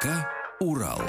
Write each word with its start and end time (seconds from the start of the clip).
ДК 0.00 0.06
«Урал». 0.60 1.02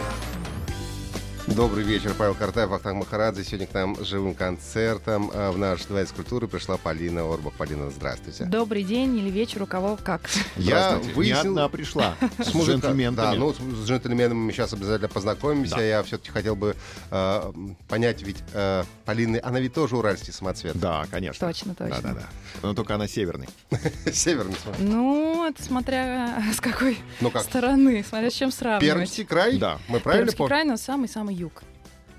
Добрый 1.59 1.84
вечер, 1.84 2.13
Павел 2.18 2.36
Картаев, 2.36 2.72
Ахтанг 2.72 2.99
Махарадзе. 2.99 3.44
Сегодня 3.44 3.67
к 3.67 3.73
нам 3.73 4.02
живым 4.02 4.34
концертом 4.34 5.30
э, 5.30 5.52
в 5.52 5.58
наш 5.58 5.84
дворец 5.84 6.09
культуры 6.09 6.48
пришла 6.48 6.77
Полина 6.77 7.30
Орбах. 7.30 7.52
Полина, 7.55 7.90
здравствуйте. 7.90 8.45
Добрый 8.45 8.84
день 8.84 9.17
или 9.17 9.30
вечер, 9.30 9.64
у 9.64 9.66
кого 9.66 10.00
как. 10.02 10.22
Я 10.55 11.02
выяснил... 11.16 11.44
Не 11.44 11.50
одна 11.50 11.67
пришла. 11.67 12.16
С 12.38 12.55
джентльменами. 12.55 13.14
Да, 13.14 13.34
ну, 13.34 13.53
с 13.53 13.86
джентльменами 13.86 14.38
мы 14.38 14.53
сейчас 14.53 14.72
обязательно 14.72 15.09
познакомимся. 15.09 15.76
Да. 15.76 15.84
Я 15.84 16.02
все-таки 16.03 16.31
хотел 16.31 16.55
бы 16.55 16.77
э, 17.12 17.52
понять, 17.89 18.22
ведь 18.22 18.41
э, 18.53 18.86
Полины, 19.03 19.41
она 19.44 19.59
ведь 19.59 19.73
тоже 19.73 19.98
уральский 19.98 20.31
самоцвет. 20.31 20.80
Да, 20.80 21.08
конечно. 21.12 21.45
Точно, 21.45 21.76
точно. 21.76 22.02
Да, 22.02 22.14
да, 22.14 22.14
да. 22.22 22.30
Но 22.64 22.73
только 22.73 22.95
она 22.95 23.05
северный. 23.05 23.50
Северный 24.14 24.55
самоцвет. 24.64 24.88
Ну, 24.88 25.45
это 25.45 25.62
смотря 25.62 26.41
с 26.53 26.62
какой 26.62 27.00
Ну 27.19 27.31
как, 27.31 27.44
стороны, 27.44 28.06
смотря 28.08 28.30
с 28.30 28.34
чем 28.34 28.50
сравнивать. 28.50 28.95
Пермский 28.95 29.25
край? 29.25 29.58
Да. 29.58 29.80
Мы 29.89 30.00
правильно 30.00 30.28
Пермский 30.28 30.47
край, 30.47 30.64
но 30.64 30.78
самый-самый 30.78 31.36
юг. 31.36 31.48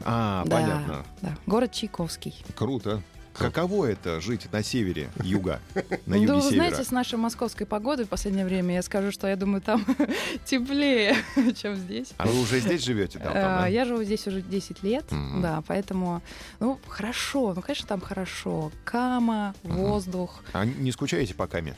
А, 0.04 0.44
Да, 0.46 0.56
понятно. 0.56 1.06
Да, 1.22 1.36
город 1.46 1.72
Чайковский. 1.72 2.34
Круто. 2.54 3.02
Каково 3.32 3.86
это 3.86 4.20
жить 4.20 4.52
на 4.52 4.62
севере 4.62 5.08
юга? 5.22 5.60
На 6.06 6.16
ну, 6.16 6.22
юге 6.22 6.32
вы 6.34 6.40
севера? 6.42 6.54
знаете, 6.68 6.84
с 6.84 6.90
нашей 6.90 7.16
московской 7.16 7.64
погодой 7.66 8.04
в 8.04 8.08
последнее 8.08 8.44
время, 8.44 8.74
я 8.74 8.82
скажу, 8.82 9.12
что 9.12 9.28
я 9.28 9.36
думаю, 9.36 9.62
там 9.62 9.86
теплее, 10.44 11.16
чем 11.56 11.76
здесь. 11.76 12.12
А 12.18 12.26
вы 12.26 12.40
уже 12.40 12.60
здесь 12.60 12.84
живете? 12.84 13.18
Там, 13.18 13.32
там, 13.32 13.44
А, 13.44 13.60
да? 13.60 13.66
Я 13.68 13.84
живу 13.84 14.02
здесь 14.02 14.26
уже 14.26 14.42
10 14.42 14.82
лет, 14.82 15.10
Мгм. 15.12 15.40
да, 15.42 15.62
поэтому, 15.66 16.22
ну, 16.58 16.78
хорошо, 16.88 17.54
ну, 17.54 17.62
конечно, 17.62 17.86
там 17.86 18.00
хорошо. 18.00 18.72
Кама, 18.84 19.54
воздух, 19.62 20.42
А 20.52 20.64
не 20.66 20.90
скучаете 20.92 21.32
по 21.34 21.46
Каме? 21.46 21.76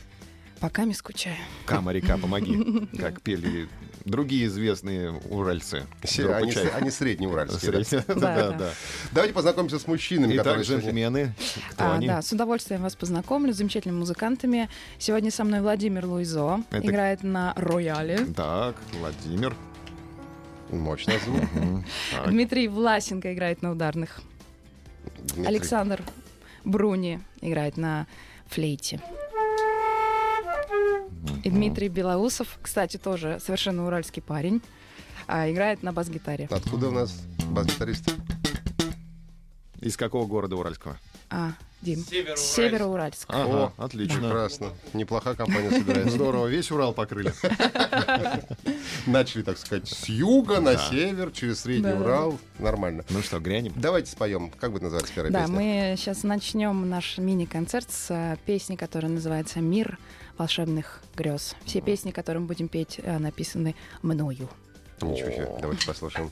пока 0.59 0.85
не 0.85 0.93
скучаю. 0.93 1.35
Кама, 1.65 1.91
река, 1.91 2.17
помоги. 2.17 2.87
Как 2.97 3.21
пели 3.21 3.67
другие 4.05 4.47
известные 4.47 5.11
уральцы. 5.29 5.85
Се- 6.03 6.23
Группа 6.23 6.37
Они, 6.37 6.51
с- 6.51 6.73
они 6.75 6.91
среднеуральские. 6.91 7.71
да? 7.71 7.83
Средняя- 7.83 8.03
Да, 8.07 8.13
Да, 8.35 8.35
да. 8.35 8.57
да. 8.57 8.69
Давайте 9.11 9.33
познакомимся 9.33 9.79
с 9.79 9.87
мужчинами, 9.87 10.33
Итак, 10.33 10.45
которые 10.45 10.65
джентльмены, 10.65 11.33
кто 11.71 11.83
А, 11.85 11.93
они? 11.95 12.07
да, 12.07 12.21
с 12.21 12.31
удовольствием 12.31 12.81
вас 12.81 12.95
познакомлю 12.95 13.53
с 13.53 13.57
замечательными 13.57 13.99
музыкантами. 13.99 14.69
Сегодня 14.99 15.31
со 15.31 15.43
мной 15.43 15.61
Владимир 15.61 16.05
Луизо, 16.05 16.63
Это- 16.71 16.85
играет 16.85 17.23
на 17.23 17.53
рояле. 17.55 18.25
Так, 18.35 18.75
Владимир. 18.99 19.55
Мощно 20.69 21.13
звук. 21.23 21.41
Дмитрий 22.27 22.67
Власенко 22.67 23.33
играет 23.33 23.61
на 23.61 23.71
ударных. 23.71 24.21
Дмитрий. 25.19 25.45
Александр 25.45 26.01
Бруни 26.65 27.19
играет 27.41 27.77
на 27.77 28.07
флейте. 28.47 28.99
И 31.43 31.49
Дмитрий 31.49 31.89
Белоусов, 31.89 32.57
кстати, 32.61 32.97
тоже 32.97 33.39
совершенно 33.43 33.85
уральский 33.85 34.21
парень, 34.21 34.61
а, 35.27 35.49
играет 35.49 35.83
на 35.83 35.93
бас-гитаре. 35.93 36.47
Откуда 36.51 36.89
у 36.89 36.91
нас 36.91 37.21
бас-гитарист? 37.49 38.13
Из 39.81 39.97
какого 39.97 40.25
города 40.25 40.55
уральского? 40.55 40.97
А, 41.29 41.51
Дим. 41.81 41.99
Североуральск. 42.37 43.25
Ага, 43.27 43.73
отлично. 43.77 44.19
Прекрасно. 44.19 44.69
Неплохая 44.93 45.35
компания 45.35 45.69
собирается. 45.71 46.11
Здорово, 46.11 46.47
весь 46.47 46.71
Урал 46.71 46.93
покрыли. 46.93 47.33
Начали, 49.05 49.41
так 49.41 49.57
сказать, 49.57 49.89
с 49.89 50.07
юга 50.07 50.61
на 50.61 50.73
Да. 50.75 50.89
север, 50.89 51.31
через 51.31 51.61
Средний. 51.61 51.91
Урал. 51.91 52.39
Нормально. 52.59 53.03
Ну 53.09 53.21
что, 53.21 53.39
грянем? 53.39 53.73
Давайте 53.75 54.11
споем. 54.11 54.51
Как 54.59 54.71
будет 54.71 54.83
называться 54.83 55.11
первая 55.13 55.33
Да, 55.33 55.41
песня? 55.41 55.55
мы 55.55 55.95
сейчас 55.97 56.23
начнем 56.23 56.89
наш 56.89 57.17
мини-концерт 57.17 57.91
с 57.91 58.07
а, 58.09 58.37
песни, 58.45 58.77
которая 58.77 59.11
называется 59.11 59.59
«Мир 59.59 59.99
волшебных 60.37 61.01
грез». 61.15 61.55
Все 61.65 61.81
песни, 61.81 62.11
которые 62.11 62.41
мы 62.41 62.47
будем 62.47 62.67
петь, 62.67 62.99
а, 63.03 63.19
написаны 63.19 63.75
мною. 64.01 64.49
Ничего 65.01 65.31
себе. 65.31 65.49
Давайте 65.59 65.85
послушаем. 65.85 66.31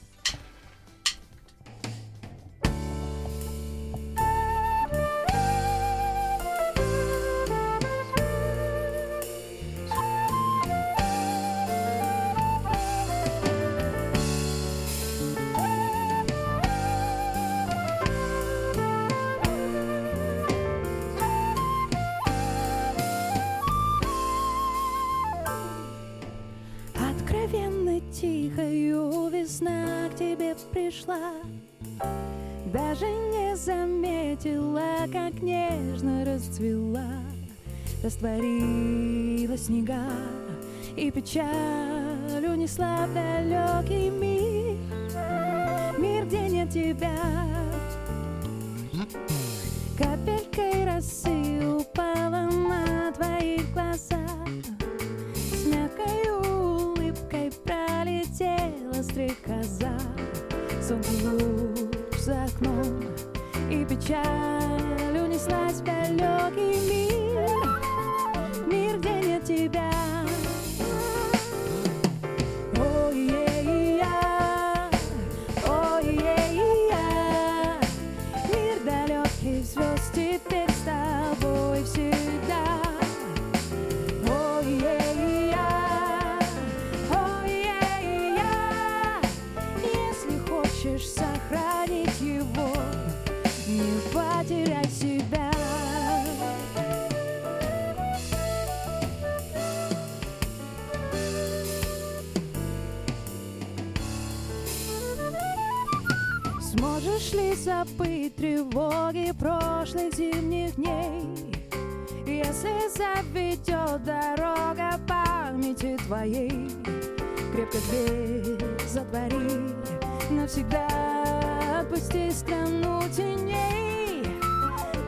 Навсегда 120.52 121.80
отпусти 121.80 122.30
страну 122.32 123.02
теней. 123.16 124.26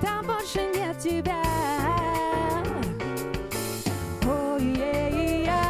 Там 0.02 0.26
больше 0.26 0.62
нет 0.74 0.98
тебя. 1.00 1.42
Ой-ей-я, 4.26 5.62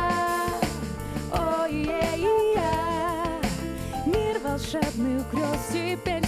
ой-ей-я, 1.31 2.71
Мир 4.05 4.39
волшебных 4.43 5.31
грез 5.31 5.69
теперь 5.71 6.22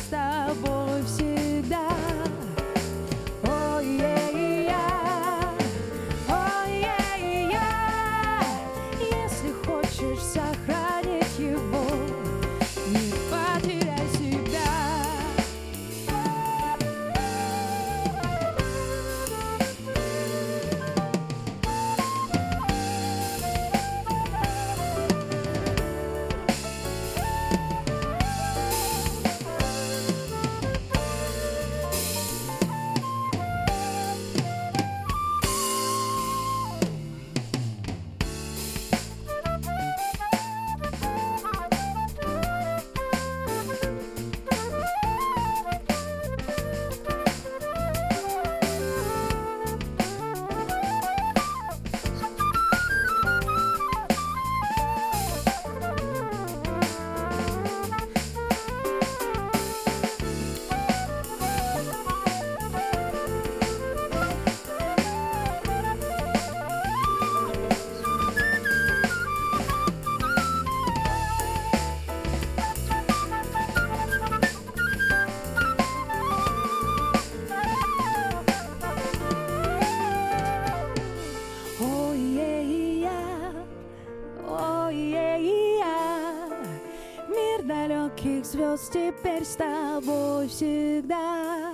с 89.46 89.56
тобой 89.56 90.48
всегда. 90.48 91.74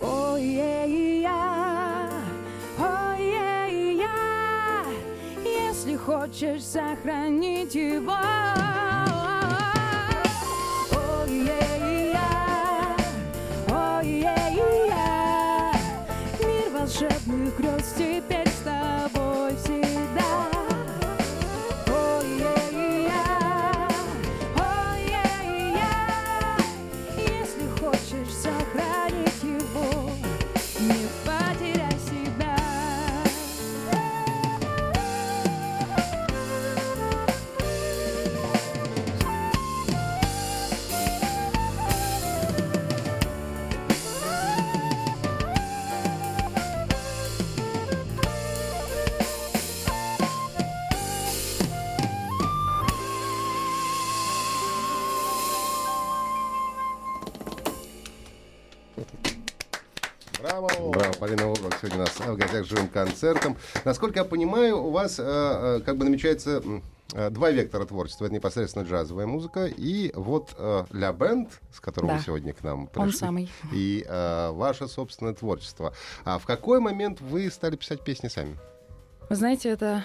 Ой-я, 0.00 1.30
ой-я, 2.78 4.06
если 5.44 5.96
хочешь 5.96 6.64
сохранить 6.64 7.74
его. 7.74 8.16
Гостях 62.60 62.66
живым 62.66 62.88
концертом. 62.88 63.56
Насколько 63.84 64.20
я 64.20 64.24
понимаю, 64.24 64.78
у 64.78 64.90
вас 64.90 65.18
э, 65.18 65.22
э, 65.24 65.80
как 65.84 65.96
бы 65.96 66.04
намечается 66.04 66.62
э, 67.12 67.30
два 67.30 67.50
вектора 67.50 67.84
творчества. 67.84 68.26
Это 68.26 68.34
непосредственно 68.34 68.84
джазовая 68.84 69.26
музыка 69.26 69.66
и 69.66 70.12
вот 70.14 70.54
э, 70.56 70.84
«Ля 70.92 71.12
Бенд», 71.12 71.50
с 71.74 71.80
которым 71.80 72.10
Да. 72.10 72.16
вы 72.16 72.22
сегодня 72.22 72.52
к 72.52 72.62
нам 72.62 72.86
пришли. 72.86 73.02
Он 73.02 73.12
самый. 73.12 73.50
И 73.72 74.04
э, 74.06 74.50
ваше 74.52 74.88
собственное 74.88 75.34
творчество. 75.34 75.92
А 76.24 76.38
в 76.38 76.46
какой 76.46 76.80
момент 76.80 77.20
вы 77.20 77.50
стали 77.50 77.76
писать 77.76 78.02
песни 78.02 78.28
сами? 78.28 78.56
Вы 79.28 79.36
знаете, 79.36 79.70
это 79.70 80.04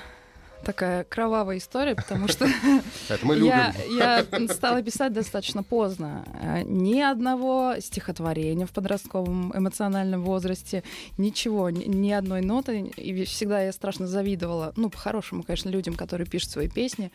такая 0.64 1.04
кровавая 1.04 1.58
история, 1.58 1.96
потому 1.96 2.28
что 2.28 2.48
я, 3.48 3.74
я 3.90 4.48
стала 4.50 4.82
писать 4.82 5.14
достаточно 5.14 5.64
поздно. 5.64 6.26
Э, 6.42 6.62
Ни 6.64 7.00
одного 7.00 7.76
стихотворения 7.80 8.66
в 8.66 8.72
подростковом 8.72 9.52
эмоциональном 9.56 10.24
возрасте, 10.24 10.84
ничего, 11.18 11.70
ни, 11.70 11.86
ни 11.86 12.12
одной 12.12 12.42
ноты. 12.42 12.92
И 12.98 13.26
всегда 13.26 13.62
я 13.62 13.72
страшно 13.72 14.08
завидовала, 14.08 14.74
ну, 14.76 14.90
по-хорошему, 14.90 15.44
конечно, 15.44 15.70
людям, 15.70 15.96
которые 15.96 16.28
пишут 16.28 16.52
свои 16.52 16.70
песни. 16.70 17.12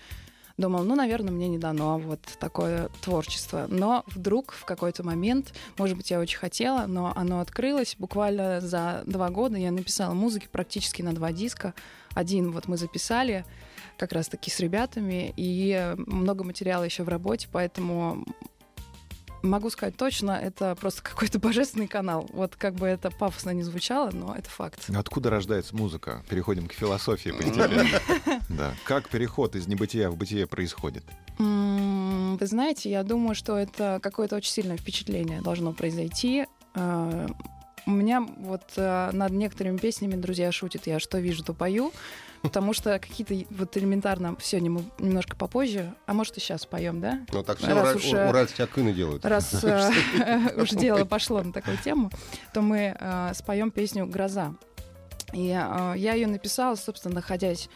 Думала, 0.56 0.84
ну, 0.84 0.94
наверное, 0.94 1.32
мне 1.32 1.48
не 1.48 1.58
дано 1.58 1.98
вот 1.98 2.20
такое 2.40 2.88
творчество. 3.02 3.66
Но 3.68 4.04
вдруг 4.06 4.52
в 4.52 4.64
какой-то 4.64 5.04
момент, 5.04 5.52
может 5.76 5.96
быть, 5.96 6.10
я 6.10 6.18
очень 6.18 6.38
хотела, 6.38 6.86
но 6.86 7.12
оно 7.14 7.40
открылось. 7.40 7.94
Буквально 7.98 8.60
за 8.60 9.02
два 9.06 9.28
года 9.28 9.58
я 9.58 9.70
написала 9.70 10.14
музыки 10.14 10.48
практически 10.50 11.02
на 11.02 11.14
два 11.14 11.32
диска. 11.32 11.74
Один 12.14 12.52
вот 12.52 12.68
мы 12.68 12.78
записали 12.78 13.44
как 13.98 14.12
раз-таки 14.12 14.50
с 14.50 14.58
ребятами, 14.60 15.34
и 15.36 15.94
много 15.98 16.44
материала 16.44 16.84
еще 16.84 17.02
в 17.02 17.08
работе, 17.08 17.48
поэтому 17.52 18.24
могу 19.42 19.70
сказать 19.70 19.96
точно, 19.96 20.32
это 20.32 20.74
просто 20.74 21.02
какой-то 21.02 21.38
божественный 21.38 21.88
канал. 21.88 22.28
Вот 22.32 22.56
как 22.56 22.74
бы 22.74 22.86
это 22.86 23.10
пафосно 23.10 23.50
не 23.50 23.62
звучало, 23.62 24.10
но 24.12 24.34
это 24.34 24.48
факт. 24.50 24.90
Откуда 24.94 25.30
рождается 25.30 25.74
музыка? 25.76 26.24
Переходим 26.28 26.66
к 26.68 26.72
философии. 26.72 27.34
Да. 28.48 28.74
Как 28.84 29.08
переход 29.08 29.54
из 29.56 29.66
небытия 29.66 30.08
в 30.08 30.16
бытие 30.16 30.46
происходит? 30.46 31.04
Вы 31.38 32.46
знаете, 32.46 32.90
я 32.90 33.02
думаю, 33.02 33.34
что 33.34 33.58
это 33.58 33.98
какое-то 34.02 34.36
очень 34.36 34.50
сильное 34.52 34.76
впечатление 34.76 35.42
должно 35.42 35.72
произойти. 35.72 36.46
Э, 36.74 37.26
У 37.86 37.90
меня 37.90 38.20
вот 38.38 38.62
э, 38.76 39.10
над 39.12 39.32
некоторыми 39.32 39.76
песнями 39.76 40.14
друзья 40.14 40.50
шутят, 40.52 40.86
я 40.86 40.98
что 40.98 41.18
вижу, 41.18 41.44
то 41.44 41.52
пою, 41.54 41.92
потому 42.48 42.72
что 42.72 42.98
какие-то 42.98 43.34
вот 43.50 43.76
элементарно 43.76 44.32
мы 44.32 44.84
немножко 44.98 45.36
попозже, 45.36 45.94
а 46.06 46.14
может 46.14 46.36
и 46.36 46.40
сейчас 46.40 46.66
поем, 46.66 47.00
да? 47.00 47.20
Ну 47.32 47.42
так 47.42 47.58
все 47.58 47.68
Раз 47.74 47.88
ура- 47.88 47.96
уж, 47.96 48.04
э, 48.12 48.28
уральские 48.28 48.64
акыны 48.64 48.92
делают. 48.92 49.24
Раз 49.24 49.52
э, 49.64 50.50
уж 50.56 50.70
дело 50.70 51.04
пошло 51.04 51.42
на 51.42 51.52
такую 51.52 51.78
тему, 51.78 52.10
то 52.52 52.60
мы 52.62 52.96
э, 52.98 53.32
споем 53.34 53.70
песню 53.70 54.06
«Гроза». 54.06 54.54
И 55.32 55.46
я 55.46 55.94
ее 55.94 56.28
написала, 56.28 56.76
собственно, 56.76 57.16
находясь 57.16 57.68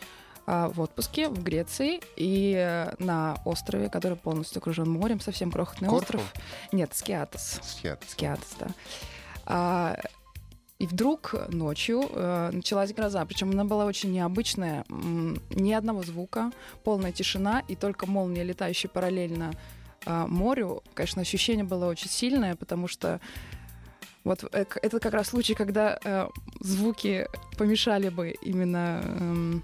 в 0.46 0.80
отпуске 0.80 1.28
в 1.28 1.42
Греции 1.42 2.00
и 2.16 2.86
на 2.98 3.36
острове, 3.44 3.88
который 3.90 4.16
полностью 4.16 4.58
окружен 4.58 4.88
морем, 4.88 5.20
совсем 5.20 5.50
крохотный 5.50 5.88
Корфу? 5.88 6.18
остров. 6.18 6.34
Нет, 6.72 6.94
Скиатос. 6.94 7.58
Схет. 7.62 8.02
Скиатос, 8.08 8.56
да. 8.58 8.68
А, 9.46 9.96
и 10.80 10.86
вдруг 10.86 11.34
ночью 11.50 12.08
э, 12.10 12.50
началась 12.52 12.94
гроза, 12.94 13.24
причем 13.26 13.50
она 13.50 13.64
была 13.64 13.84
очень 13.84 14.12
необычная, 14.12 14.86
ни 14.88 15.72
одного 15.72 16.02
звука, 16.02 16.50
полная 16.84 17.12
тишина 17.12 17.62
и 17.68 17.76
только 17.76 18.06
молния, 18.06 18.42
летающая 18.42 18.88
параллельно 18.88 19.52
а, 20.06 20.26
морю. 20.26 20.82
Конечно, 20.94 21.20
ощущение 21.20 21.64
было 21.64 21.86
очень 21.86 22.08
сильное, 22.08 22.56
потому 22.56 22.88
что 22.88 23.20
вот 24.24 24.42
э, 24.52 24.64
это 24.82 25.00
как 25.00 25.12
раз 25.12 25.28
случай, 25.28 25.54
когда 25.54 25.98
э, 26.02 26.28
звуки 26.60 27.26
помешали 27.58 28.08
бы 28.08 28.30
именно 28.30 29.02
эм, 29.04 29.62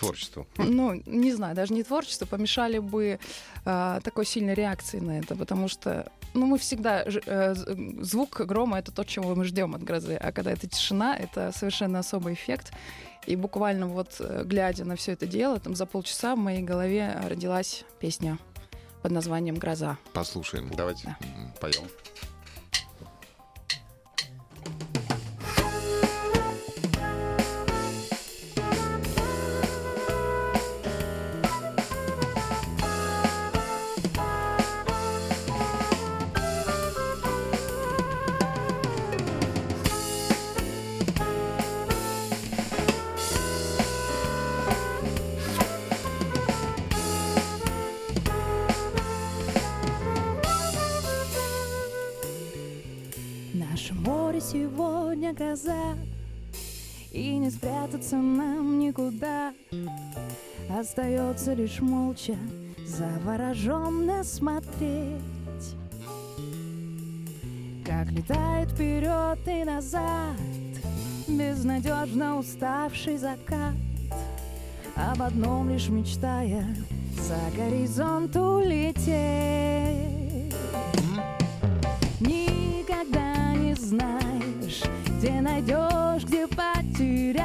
Творчеству. 0.00 0.46
ну, 0.56 1.02
не 1.06 1.32
знаю, 1.32 1.54
даже 1.54 1.74
не 1.74 1.82
творчество, 1.82 2.26
помешали 2.26 2.78
бы 2.78 3.18
а, 3.64 4.00
такой 4.00 4.24
сильной 4.24 4.54
реакции 4.54 4.98
на 4.98 5.18
это, 5.18 5.36
потому 5.36 5.68
что, 5.68 6.10
ну, 6.34 6.46
мы 6.46 6.58
всегда, 6.58 7.04
э, 7.06 7.54
звук 8.00 8.40
грома— 8.40 8.78
это 8.80 8.92
то, 8.92 9.04
чего 9.04 9.34
мы 9.34 9.44
ждем 9.44 9.74
от 9.74 9.82
грозы, 9.82 10.14
а 10.14 10.32
когда 10.32 10.52
это 10.52 10.66
тишина, 10.66 11.16
это 11.16 11.52
совершенно 11.54 11.98
особый 11.98 12.34
эффект, 12.34 12.72
и 13.26 13.36
буквально 13.36 13.86
вот, 13.86 14.16
э, 14.20 14.42
глядя 14.44 14.84
на 14.84 14.96
все 14.96 15.12
это 15.12 15.26
дело, 15.26 15.60
там 15.60 15.74
за 15.74 15.86
полчаса 15.86 16.34
в 16.34 16.38
моей 16.38 16.62
голове 16.62 17.14
родилась 17.28 17.84
песня 18.00 18.38
под 19.02 19.12
названием 19.12 19.56
«Гроза». 19.56 19.98
Послушаем. 20.12 20.70
Давайте 20.74 21.04
Да. 21.04 21.16
Поем. 21.60 21.84
Наше 53.80 53.94
море 53.94 54.40
сегодня 54.42 55.32
гроза 55.32 55.96
И 57.12 57.36
не 57.38 57.50
спрятаться 57.50 58.16
нам 58.16 58.78
никуда. 58.78 59.54
Остается 60.68 61.54
лишь 61.54 61.80
молча 61.80 62.36
Завороженно 62.84 64.22
смотреть 64.22 65.22
Как 67.86 68.10
летает 68.10 68.70
вперед 68.70 69.38
и 69.48 69.64
назад 69.64 70.36
Безнадежно 71.26 72.38
уставший 72.38 73.16
закат. 73.16 73.76
Об 74.94 75.22
одном 75.22 75.70
лишь 75.70 75.88
мечтая 75.88 76.66
За 77.16 77.38
горизонт 77.56 78.36
улететь 78.36 80.19
где 85.20 85.42
найдешь, 85.42 86.24
где 86.24 86.46
потеряешь. 86.46 87.44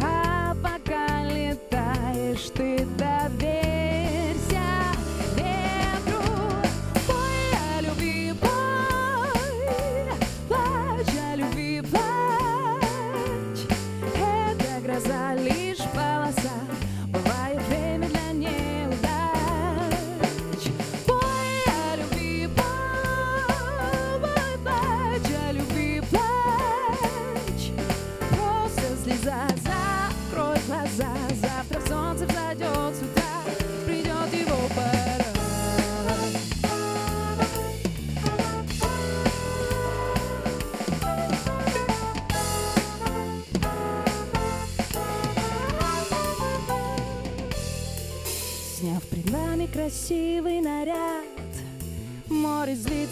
А 0.00 0.54
пока 0.62 1.24
летаешь, 1.24 2.50
ты 2.54 2.73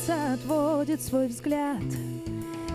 Злится, 0.02 0.34
отводит 0.34 1.02
свой 1.02 1.28
взгляд. 1.28 1.82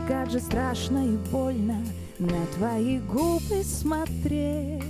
Как 0.07 0.29
же 0.29 0.39
страшно 0.39 1.05
и 1.05 1.17
больно 1.31 1.83
на 2.19 2.45
твои 2.55 2.99
губы 2.99 3.63
смотреть. 3.63 4.83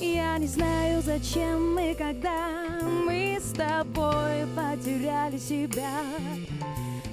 Я 0.00 0.38
не 0.38 0.46
знаю, 0.46 1.02
зачем 1.02 1.74
мы, 1.74 1.94
когда 1.94 2.80
мы 3.06 3.38
с 3.40 3.52
тобой 3.52 4.46
потеряли 4.54 5.38
себя. 5.38 6.02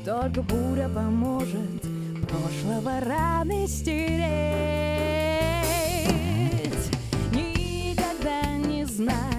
Только 0.03 0.41
буря 0.41 0.89
поможет 0.89 1.81
прошлого 2.27 2.99
раны 3.01 3.67
стереть. 3.67 4.23
Никогда 7.31 8.55
не 8.57 8.85
знаешь, 8.85 9.32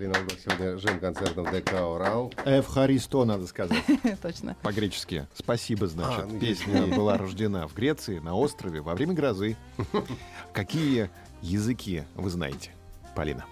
Э, 0.00 0.02
Полина 0.02 0.18
Улбах 0.18 0.38
сегодня 0.42 0.78
жим 0.78 0.98
концертом 0.98 1.44
ДК 1.52 1.72
«Урал». 1.74 2.32
Эвхаристо, 2.46 3.24
надо 3.24 3.46
сказать. 3.46 3.82
Точно. 4.22 4.56
По-гречески. 4.62 5.26
Спасибо, 5.34 5.86
значит. 5.88 6.24
А, 6.24 6.26
ну, 6.26 6.38
Песня 6.38 6.86
была 6.86 7.18
рождена 7.18 7.68
в 7.68 7.74
Греции, 7.74 8.18
на 8.18 8.34
острове, 8.34 8.80
во 8.80 8.94
время 8.94 9.12
грозы. 9.12 9.56
Какие 10.52 11.10
языки 11.42 12.04
вы 12.14 12.30
знаете, 12.30 12.70
Полина? 13.14 13.44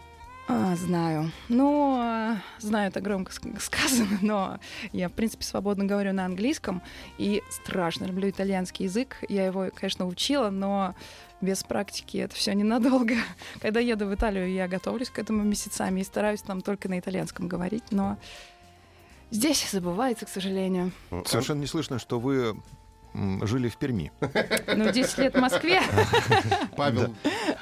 А, 0.48 0.74
знаю. 0.76 1.30
Ну, 1.50 1.98
а, 2.00 2.38
знаю, 2.58 2.88
это 2.88 3.02
громко 3.02 3.30
ск- 3.30 3.60
сказано, 3.60 4.18
но 4.22 4.58
я, 4.92 5.10
в 5.10 5.12
принципе, 5.12 5.44
свободно 5.44 5.84
говорю 5.84 6.14
на 6.14 6.24
английском 6.24 6.80
и 7.18 7.42
страшно 7.50 8.06
люблю 8.06 8.30
итальянский 8.30 8.86
язык. 8.86 9.18
Я 9.28 9.44
его, 9.44 9.68
конечно, 9.74 10.06
учила, 10.06 10.48
но 10.48 10.94
без 11.40 11.62
практики 11.62 12.18
это 12.18 12.34
все 12.34 12.54
ненадолго. 12.54 13.14
Когда 13.60 13.80
еду 13.80 14.06
в 14.06 14.14
Италию, 14.14 14.50
я 14.50 14.68
готовлюсь 14.68 15.10
к 15.10 15.18
этому 15.18 15.42
месяцами 15.42 16.00
и 16.00 16.04
стараюсь 16.04 16.42
там 16.42 16.60
только 16.60 16.88
на 16.88 16.98
итальянском 16.98 17.48
говорить, 17.48 17.84
но 17.90 18.18
здесь 19.30 19.70
забывается, 19.70 20.26
к 20.26 20.28
сожалению. 20.28 20.92
Совершенно 21.24 21.60
не 21.60 21.66
слышно, 21.66 21.98
что 21.98 22.18
вы 22.18 22.56
жили 23.14 23.68
в 23.68 23.76
Перми. 23.76 24.12
Ну, 24.74 24.90
10 24.92 25.18
лет 25.18 25.34
в 25.34 25.40
Москве, 25.40 25.80
Павел, 26.76 27.14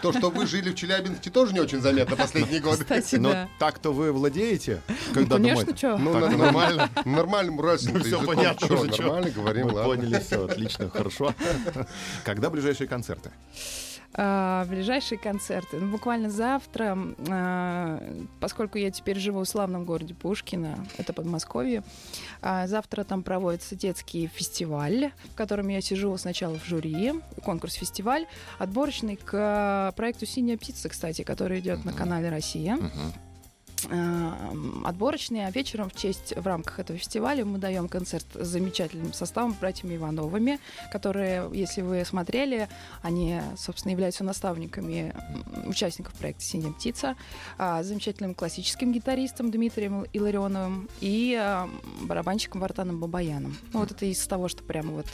то, 0.03 0.13
что 0.13 0.31
вы 0.31 0.47
жили 0.47 0.71
в 0.71 0.75
Челябинске, 0.75 1.31
тоже 1.31 1.53
не 1.55 1.61
очень 1.61 1.81
заметно 1.81 2.17
последние 2.17 2.61
годы. 2.61 2.83
кстати, 2.85 3.17
Но 3.17 3.31
да. 3.33 3.49
так-то 3.59 3.93
вы 3.93 4.13
владеете, 4.13 4.83
Ну, 4.89 4.95
когда 5.15 5.37
конечно, 5.37 5.61
думаете. 5.65 5.77
что? 5.77 5.99
Ну, 5.99 6.21
Так 6.21 6.37
нормально. 6.37 6.91
Нормальным 7.05 7.61
российским 7.61 8.01
Всё 8.01 8.17
языком. 8.19 8.27
понятно 8.37 8.69
чё. 8.69 8.85
Нормально 8.85 9.31
говорим, 9.31 9.67
Мы 9.69 9.73
ладно. 9.75 9.95
поняли, 9.95 10.21
все 10.21 10.45
отлично, 10.45 10.91
хорошо. 10.91 11.35
Когда 12.25 12.51
ближайшие 12.51 12.89
концерты? 12.89 13.31
А, 14.19 14.65
ближайшие 14.65 15.19
концерты. 15.19 15.79
Ну, 15.79 15.91
буквально 15.91 16.31
завтра, 16.31 16.97
а, 17.29 18.03
поскольку 18.41 18.79
я 18.79 18.91
теперь 18.91 19.19
живу 19.19 19.41
в 19.41 19.49
славном 19.49 19.85
городе 19.85 20.15
Пушкино, 20.15 20.79
это 20.97 21.13
Подмосковье, 21.13 21.83
а, 22.41 22.67
завтра 22.67 23.05
там 23.05 23.23
проводится 23.23 23.77
детский 23.77 24.27
фестиваль, 24.29 25.13
в 25.33 25.35
котором 25.35 25.69
я 25.69 25.83
сижу 25.83 26.17
сначала 26.17 26.59
в 26.59 26.65
жюри, 26.65 27.13
конкурс-фестиваль, 27.45 28.27
отборочный 28.59 29.17
к 29.17 29.93
проекту 29.97 30.25
«Синяя 30.25 30.57
птица», 30.57 30.89
кстати, 30.89 31.21
который 31.21 31.61
идет 31.61 31.85
на 31.85 31.93
канале 31.93 32.31
«Россия». 32.31 32.77
Мгм. 32.77 33.13
Э, 33.89 34.33
отборочные, 34.85 35.47
а 35.47 35.51
вечером 35.51 35.91
в 35.91 35.97
честь, 35.97 36.35
в 36.37 36.47
рамках 36.47 36.81
этого 36.81 36.99
фестиваля 36.99 37.45
мы 37.45 37.59
даем 37.59 37.89
концерт 37.89 38.27
с 38.35 38.47
замечательным 38.47 39.13
составом, 39.13 39.57
братьями 39.61 39.97
Ивановыми, 39.97 40.59
которые, 40.93 41.49
если 41.53 41.83
вы 41.83 42.05
смотрели, 42.05 42.69
они, 43.03 43.41
собственно, 43.57 43.93
являются 43.93 44.25
наставниками 44.25 45.15
участников 45.67 46.15
проекта 46.15 46.43
«Синяя 46.43 46.73
птица», 46.73 47.17
а, 47.59 47.83
замечательным 47.83 48.35
классическим 48.35 48.93
гитаристом 48.93 49.51
Дмитрием 49.51 50.07
Илларионовым 50.13 50.89
и 51.01 51.37
а, 51.39 51.69
барабанщиком 52.03 52.61
Вартаном 52.61 53.01
Бабаяном. 53.01 53.57
Ну, 53.73 53.81
вот 53.81 53.91
это 53.91 54.07
из 54.07 54.25
того, 54.27 54.49
что 54.49 54.63
прямо 54.63 54.93
вот 54.93 55.07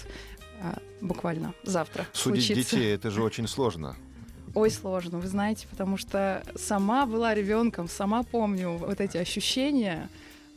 а, 0.61 0.79
буквально 1.01 1.55
завтра 1.65 2.07
Судить 2.13 2.47
случится. 2.47 2.77
детей 2.77 2.95
это 2.95 3.11
же 3.11 3.23
очень 3.23 3.49
сложно. 3.49 3.97
Ой, 4.55 4.71
сложно, 4.71 5.19
вы 5.19 5.29
знаете, 5.29 5.67
потому 5.71 5.97
что 5.97 6.43
сама 6.57 7.07
была 7.07 7.35
ребенком, 7.35 7.89
сама 7.89 8.23
помню 8.23 8.73
вот 8.73 9.01
эти 9.01 9.17
ощущения. 9.17 10.09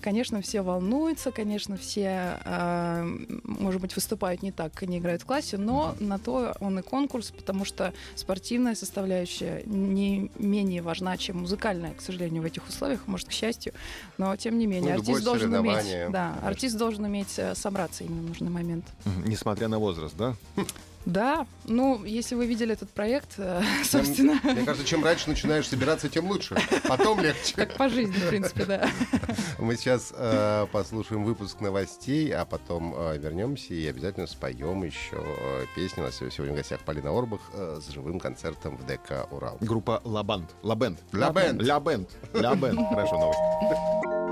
Конечно, 0.01 0.41
все 0.41 0.61
волнуются, 0.61 1.31
конечно, 1.31 1.77
все, 1.77 2.37
э, 2.45 3.17
может 3.43 3.81
быть, 3.81 3.95
выступают 3.95 4.43
не 4.43 4.51
так, 4.51 4.73
как 4.73 4.83
они 4.83 4.99
играют 4.99 5.23
в 5.23 5.25
классе, 5.25 5.57
но 5.57 5.95
на 5.99 6.19
то 6.19 6.53
он 6.59 6.77
и 6.77 6.81
конкурс, 6.83 7.31
потому 7.31 7.65
что 7.65 7.91
спортивная 8.13 8.75
составляющая 8.75 9.63
не 9.65 10.29
менее 10.37 10.81
важна, 10.83 11.17
чем 11.17 11.39
музыкальная, 11.39 11.93
к 11.93 12.01
сожалению, 12.01 12.43
в 12.43 12.45
этих 12.45 12.67
условиях, 12.67 13.07
может, 13.07 13.29
к 13.29 13.31
счастью, 13.31 13.73
но 14.19 14.35
тем 14.35 14.59
не 14.59 14.67
менее, 14.67 14.93
Ну, 14.95 14.99
артист 14.99 15.23
должен 15.23 15.53
уметь, 15.55 15.75
да, 16.11 16.29
конечно. 16.29 16.47
артист 16.47 16.77
должен 16.77 17.03
уметь 17.05 17.39
собраться 17.53 18.03
именно 18.03 18.21
в 18.21 18.27
нужный 18.27 18.51
момент. 18.51 18.85
Несмотря 19.25 19.69
на 19.69 19.79
возраст, 19.79 20.15
да? 20.17 20.35
Да, 21.05 21.45
ну, 21.65 22.03
если 22.03 22.35
вы 22.35 22.47
видели 22.47 22.73
этот 22.73 22.89
проект, 22.89 23.35
э, 23.37 23.61
собственно, 23.83 24.39
Мне 24.43 24.63
кажется, 24.63 24.85
чем 24.87 25.03
раньше 25.03 25.29
начинаешь 25.29 25.67
собираться, 25.67 26.09
тем 26.09 26.27
лучше. 26.27 26.57
Потом 26.87 27.19
легче. 27.19 27.53
как 27.55 27.75
по 27.75 27.89
жизни, 27.89 28.13
в 28.13 28.29
принципе, 28.29 28.65
да. 28.65 28.89
Мы 29.59 29.75
сейчас 29.75 30.11
э, 30.15 30.65
послушаем 30.71 31.23
выпуск 31.23 31.61
новостей, 31.61 32.33
а 32.33 32.45
потом 32.45 32.93
э, 32.97 33.17
вернемся 33.17 33.73
и 33.73 33.85
обязательно 33.87 34.27
споем 34.27 34.83
еще 34.83 35.17
э, 35.17 35.65
песню. 35.75 36.03
У 36.03 36.05
нас 36.07 36.15
сегодня 36.15 36.53
в 36.53 36.57
гостях 36.57 36.81
Полина 36.81 37.15
Орбах 37.15 37.41
э, 37.53 37.79
с 37.81 37.89
живым 37.91 38.19
концертом 38.19 38.77
в 38.77 38.85
ДК 38.85 39.27
«Урал». 39.31 39.57
Группа 39.61 40.01
Лабанд. 40.03 40.55
Лабенд. 40.63 40.99
Ла 41.13 41.31
Бенд. 41.31 41.61
Лабенд. 41.61 42.09
Лабенд. 42.33 42.79
Хорошо, 42.89 43.19
новость. 43.19 43.39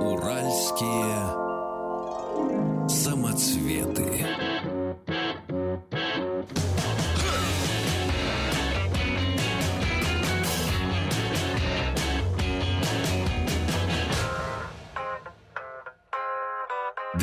Уральские 0.02 1.54
самоцветы. 2.90 4.33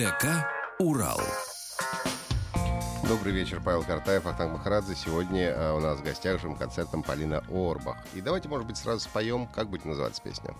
ДК 0.00 0.48
«Урал». 0.78 1.20
Добрый 3.06 3.34
вечер, 3.34 3.60
Павел 3.62 3.82
Картаев, 3.82 4.24
Ахтанг 4.24 4.52
Махарадзе. 4.54 4.94
Сегодня 4.94 5.50
э, 5.50 5.72
у 5.76 5.80
нас 5.80 6.00
в 6.00 6.02
гостях 6.02 6.40
живым 6.40 6.56
концертом 6.56 7.02
Полина 7.02 7.44
Орбах. 7.50 7.98
И 8.14 8.22
давайте, 8.22 8.48
может 8.48 8.66
быть, 8.66 8.78
сразу 8.78 9.00
споем, 9.00 9.46
как 9.46 9.68
будет 9.68 9.84
называться 9.84 10.22
песня. 10.22 10.54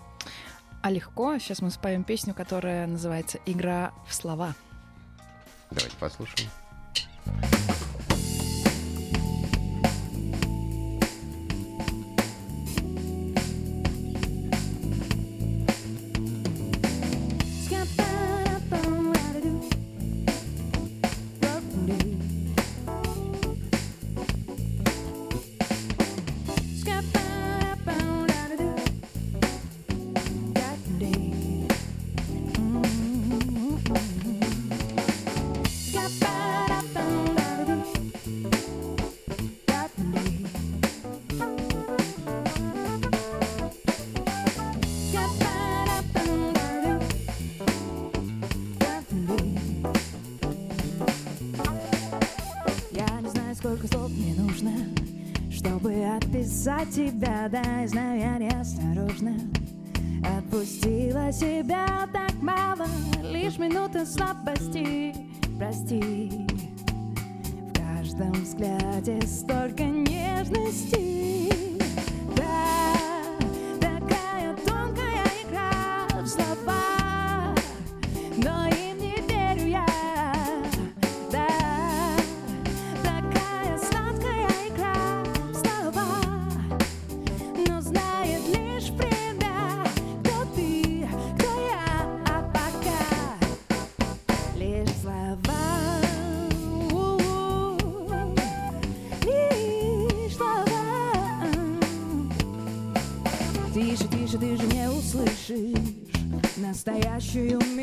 А 0.83 0.91
легко, 0.91 1.39
сейчас 1.39 1.59
мы 1.63 1.71
споем 1.71 2.03
песню, 2.03 2.35
которая 2.35 2.85
называется 2.85 3.39
«Игра 3.47 3.93
в 4.07 4.13
слова». 4.13 4.53
Давайте 5.71 5.97
послушаем. 5.97 6.47
Я 6.93 7.70
лишь 64.01 64.15
минуты 64.15 64.40
Настоящую 106.91 107.59
меня 107.59 107.80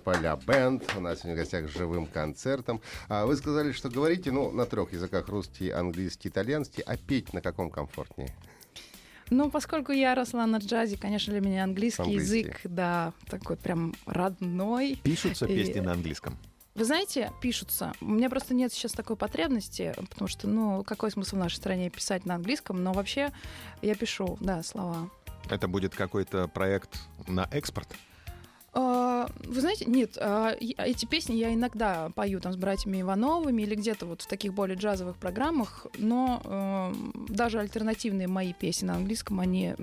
группа 0.00 0.18
Ля 0.18 0.36
Бенд. 0.36 0.82
У 0.96 1.00
нас 1.00 1.18
сегодня 1.20 1.34
в 1.34 1.38
гостях 1.38 1.68
с 1.68 1.72
живым 1.74 2.06
концертом. 2.06 2.80
А 3.08 3.26
вы 3.26 3.36
сказали, 3.36 3.72
что 3.72 3.90
говорите, 3.90 4.30
ну, 4.32 4.50
на 4.50 4.64
трех 4.64 4.92
языках, 4.92 5.28
русский, 5.28 5.70
английский, 5.70 6.28
итальянский, 6.28 6.82
а 6.82 6.96
петь 6.96 7.32
на 7.34 7.42
каком 7.42 7.70
комфортнее? 7.70 8.34
Ну, 9.28 9.50
поскольку 9.50 9.92
я 9.92 10.14
росла 10.14 10.46
на 10.46 10.56
джазе, 10.56 10.96
конечно, 10.96 11.32
для 11.32 11.40
меня 11.46 11.64
английский, 11.64 12.02
Английский. 12.02 12.38
язык, 12.40 12.60
да, 12.64 13.12
такой 13.28 13.56
прям 13.56 13.94
родной. 14.06 14.98
Пишутся 15.02 15.46
И- 15.46 15.54
песни 15.54 15.80
на 15.80 15.92
английском. 15.92 16.36
Вы 16.74 16.84
знаете, 16.84 17.30
пишутся. 17.42 17.92
У 18.00 18.06
меня 18.06 18.30
просто 18.30 18.54
нет 18.54 18.72
сейчас 18.72 18.92
такой 18.92 19.16
потребности, 19.16 19.92
потому 20.08 20.28
что, 20.28 20.48
ну, 20.48 20.82
какой 20.84 21.10
смысл 21.10 21.36
в 21.36 21.40
нашей 21.40 21.56
стране 21.56 21.90
писать 21.90 22.24
на 22.24 22.36
английском, 22.36 22.82
но 22.82 22.92
вообще 22.92 23.32
я 23.82 23.94
пишу, 23.94 24.38
да, 24.40 24.62
слова. 24.62 25.10
Это 25.50 25.68
будет 25.68 25.94
какой-то 25.94 26.48
проект 26.48 27.00
на 27.28 27.46
экспорт? 27.52 27.88
А, 28.72 29.28
Вы 29.44 29.60
знаете, 29.60 29.84
нет, 29.86 30.16
а, 30.20 30.50
и- 30.52 30.74
эти 30.78 31.04
песни 31.04 31.34
я 31.34 31.52
иногда 31.52 32.10
пою 32.14 32.40
там 32.40 32.52
с 32.52 32.56
братьями 32.56 33.00
Ивановыми 33.00 33.62
или 33.62 33.74
где-то 33.74 34.06
вот 34.06 34.22
в 34.22 34.28
таких 34.28 34.54
более 34.54 34.76
джазовых 34.76 35.16
программах, 35.16 35.86
но 35.98 36.40
эм, 36.44 37.26
даже 37.28 37.58
альтернативные 37.58 38.28
мои 38.28 38.52
песни 38.52 38.86
на 38.86 38.94
английском, 38.94 39.40
они 39.40 39.74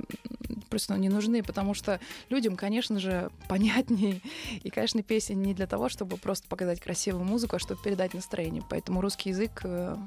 просто 0.70 0.96
не 0.96 1.10
нужны, 1.10 1.44
потому 1.44 1.74
что 1.74 2.00
людям, 2.30 2.56
конечно 2.56 2.98
же, 3.00 3.30
понятнее. 3.50 4.22
И, 4.64 4.70
конечно, 4.70 5.04
песня 5.04 5.34
не 5.36 5.54
для 5.54 5.68
того, 5.68 5.90
чтобы 5.90 6.16
просто 6.16 6.48
показать 6.48 6.80
красивую 6.80 7.26
музыку, 7.26 7.58
а 7.58 7.60
чтобы 7.60 7.82
передать 7.82 8.14
настроение. 8.14 8.64
Поэтому 8.70 9.02
русский 9.02 9.30
язык 9.32 9.62
э, 9.66 9.98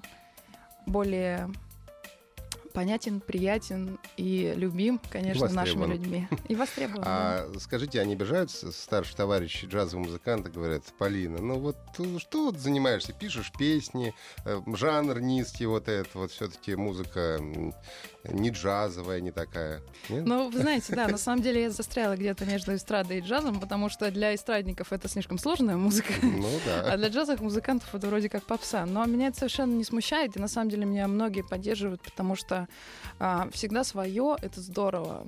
более 0.87 1.51
понятен, 2.73 3.21
приятен 3.21 3.99
и 4.17 4.53
любим, 4.57 5.01
конечно, 5.11 5.49
нашими 5.49 5.81
востребован. 5.81 5.91
людьми. 5.93 6.29
И 6.49 6.55
востребован. 6.55 7.03
да. 7.03 7.47
А 7.47 7.53
скажите, 7.59 8.01
они 8.01 8.15
обижаются, 8.15 8.73
старшие 8.73 9.17
товарищи, 9.17 9.67
джазовые 9.67 10.07
музыканты, 10.07 10.51
говорят, 10.51 10.85
Полина, 10.99 11.41
ну 11.41 11.59
вот 11.59 11.77
э, 11.99 12.19
что 12.19 12.47
вот 12.47 12.59
занимаешься, 12.59 13.13
пишешь 13.13 13.53
песни, 13.59 14.15
э, 14.45 14.61
жанр 14.75 15.21
низкий, 15.21 15.67
вот 15.67 15.89
это 15.89 16.09
вот 16.15 16.31
все-таки 16.31 16.75
музыка 16.75 17.41
не 18.25 18.51
джазовая, 18.51 19.21
не 19.21 19.31
такая. 19.31 19.83
Нет? 20.09 20.27
Ну, 20.27 20.51
вы 20.51 20.59
знаете, 20.59 20.95
да, 20.95 21.09
на 21.09 21.19
самом 21.19 21.43
деле 21.43 21.63
я 21.63 21.71
застряла 21.71 22.17
где-то 22.17 22.45
между 22.45 22.75
эстрадой 22.75 23.19
и 23.19 23.21
джазом, 23.21 23.61
потому 23.61 23.89
что 23.89 24.11
для 24.11 24.35
эстрадников 24.35 24.93
это 24.93 25.09
слишком 25.09 25.39
сложная 25.39 25.77
музыка, 25.77 26.13
Ну 26.23 26.49
а 26.67 26.83
да. 26.83 26.97
для 26.97 27.09
джазовых 27.09 27.41
музыкантов 27.41 27.95
это 27.95 28.07
вроде 28.07 28.29
как 28.29 28.45
попса. 28.45 28.85
Но 28.87 29.05
меня 29.07 29.29
это 29.29 29.39
совершенно 29.39 29.75
не 29.75 29.85
смущает, 29.85 30.37
и 30.37 30.41
на 30.41 30.49
самом 30.49 30.71
деле 30.71 30.85
меня 30.85 31.09
многие 31.09 31.43
поддерживают, 31.43 32.03
потому 32.03 32.37
что 32.37 32.69
а, 33.19 33.49
всегда 33.53 33.85
свое 33.85 34.37
это 34.41 34.61
здорово. 34.61 35.27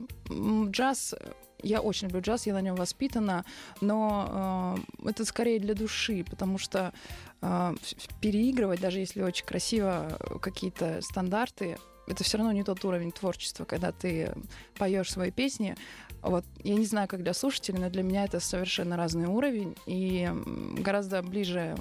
Джаз 0.71 1.15
я 1.63 1.81
очень 1.81 2.09
люблю 2.09 2.21
джаз, 2.21 2.47
я 2.47 2.55
на 2.55 2.61
нем 2.61 2.75
воспитана, 2.75 3.45
но 3.81 4.77
э, 5.01 5.11
это 5.11 5.25
скорее 5.25 5.61
для 5.61 5.75
души, 5.75 6.25
потому 6.29 6.59
что 6.59 6.93
э, 7.41 7.75
переигрывать, 8.21 8.81
даже 8.81 8.99
если 8.99 9.23
очень 9.23 9.47
красиво 9.47 10.09
э, 10.19 10.39
какие-то 10.41 11.01
стандарты, 11.03 11.79
это 12.07 12.25
все 12.25 12.39
равно 12.39 12.53
не 12.53 12.65
тот 12.65 12.85
уровень 12.85 13.13
творчества, 13.13 13.65
когда 13.65 13.93
ты 13.93 14.33
поешь 14.77 15.11
свои 15.11 15.31
песни. 15.31 15.77
Вот 16.23 16.45
я 16.63 16.75
не 16.75 16.87
знаю, 16.87 17.09
как 17.09 17.23
для 17.23 17.35
слушателей, 17.35 17.81
но 17.81 17.91
для 17.91 18.03
меня 18.03 18.25
это 18.25 18.41
совершенно 18.41 18.97
разный 18.97 19.27
уровень 19.27 19.77
и 19.87 20.31
гораздо 20.79 21.23
ближе 21.23 21.77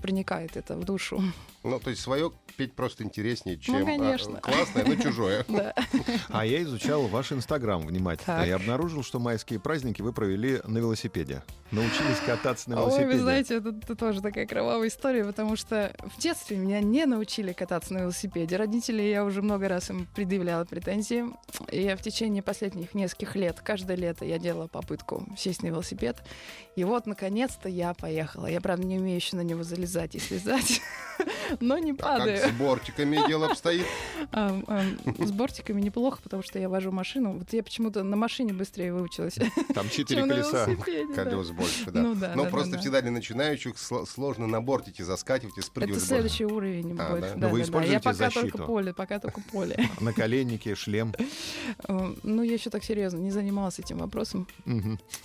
проникает 0.00 0.56
это 0.56 0.76
в 0.76 0.84
душу. 0.84 1.22
Ну, 1.64 1.80
то 1.80 1.88
есть 1.88 2.02
свое 2.02 2.30
петь 2.58 2.74
просто 2.74 3.04
интереснее, 3.04 3.58
чем 3.58 3.76
а, 3.76 3.84
конечно. 3.84 4.40
классное, 4.40 4.84
но 4.84 4.96
чужое. 4.96 5.44
А 6.28 6.44
я 6.44 6.62
изучал 6.62 7.06
ваш 7.06 7.32
инстаграм 7.32 7.80
внимательно 7.80 8.44
и 8.44 8.50
обнаружил, 8.50 9.02
что 9.02 9.18
майские 9.18 9.58
праздники 9.58 10.02
вы 10.02 10.12
провели 10.12 10.60
на 10.64 10.78
велосипеде. 10.78 11.42
Научились 11.70 12.18
кататься 12.24 12.70
на 12.70 12.76
Ой, 12.76 12.82
велосипеде. 12.82 13.12
вы 13.12 13.18
знаете, 13.18 13.54
это, 13.56 13.68
это 13.70 13.96
тоже 13.96 14.20
такая 14.20 14.46
кровавая 14.46 14.88
история, 14.88 15.24
потому 15.24 15.56
что 15.56 15.92
в 15.98 16.20
детстве 16.20 16.56
меня 16.56 16.80
не 16.80 17.06
научили 17.06 17.52
кататься 17.52 17.94
на 17.94 17.98
велосипеде. 18.00 18.56
Родители, 18.56 19.02
я 19.02 19.24
уже 19.24 19.42
много 19.42 19.68
раз 19.68 19.90
им 19.90 20.06
предъявляла 20.14 20.64
претензии. 20.64 21.24
И 21.70 21.82
я 21.82 21.96
в 21.96 22.02
течение 22.02 22.42
последних 22.42 22.94
нескольких 22.94 23.36
лет, 23.36 23.60
каждое 23.60 23.96
лето 23.96 24.24
я 24.24 24.38
делала 24.38 24.66
попытку 24.66 25.26
сесть 25.36 25.62
на 25.62 25.68
велосипед. 25.68 26.22
И 26.76 26.84
вот, 26.84 27.06
наконец-то, 27.06 27.68
я 27.68 27.94
поехала. 27.94 28.46
Я, 28.46 28.60
правда, 28.60 28.86
не 28.86 28.98
умею 28.98 29.16
еще 29.16 29.36
на 29.36 29.42
него 29.42 29.62
залезать 29.62 30.14
и 30.14 30.18
слезать, 30.18 30.80
но 31.60 31.78
не 31.78 31.92
А 31.92 31.94
как 31.96 32.18
падаю. 32.18 32.38
с 32.48 32.50
бортиками 32.52 33.16
дело 33.28 33.46
обстоит? 33.48 33.86
С 34.32 35.30
бортиками 35.32 35.80
неплохо, 35.80 36.20
потому 36.22 36.42
что 36.42 36.58
я 36.58 36.68
вожу 36.68 36.90
машину. 36.92 37.38
Вот 37.38 37.52
я 37.52 37.62
почему-то 37.62 38.02
на 38.02 38.16
машине 38.16 38.52
быстрее 38.52 38.92
выучилась, 38.92 39.34
Там 39.74 39.88
четыре 39.88 40.22
колеса. 40.26 40.66
Колес 41.14 41.50
больше, 41.50 41.90
да. 41.90 42.00
Ну 42.02 42.14
да, 42.14 42.32
Но 42.34 42.44
да, 42.44 42.50
просто 42.50 42.70
да, 42.72 42.76
да. 42.76 42.80
всегда 42.82 43.00
для 43.02 43.10
начинающих 43.10 43.74
сло- 43.74 44.06
сложно 44.06 44.46
на 44.46 44.60
бортике 44.60 45.04
заскакивать 45.04 45.56
и 45.58 45.62
спрыгивать 45.62 45.98
Это 45.98 46.06
следующий 46.06 46.44
уровень 46.46 46.96
А, 46.98 47.10
будет. 47.10 47.20
да? 47.22 47.32
Но 47.36 47.48
вы 47.48 47.62
используете 47.62 47.94
Я 47.94 48.00
пока 48.00 48.14
защиту? 48.14 48.40
только 48.50 48.58
поле, 48.64 48.92
пока 48.94 49.18
только 49.18 49.40
поле. 49.40 49.88
Наколенники, 50.00 50.74
шлем. 50.74 51.14
Ну, 51.88 52.42
я 52.42 52.54
еще 52.54 52.70
так 52.70 52.84
серьезно 52.84 53.18
не 53.18 53.30
занималась 53.30 53.78
этим 53.78 53.98
вопросом. 53.98 54.46